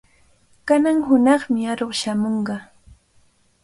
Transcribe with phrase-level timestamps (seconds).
[0.69, 2.57] Kanan hunaqmi aruq shamunqa.